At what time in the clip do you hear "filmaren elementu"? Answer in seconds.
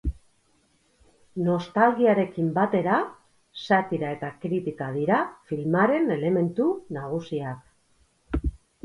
5.53-6.69